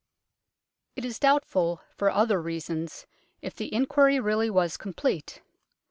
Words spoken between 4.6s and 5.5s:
complete.